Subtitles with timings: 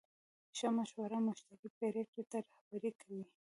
[0.57, 3.23] ښه مشوره مشتری پرېکړې ته رهبري کوي.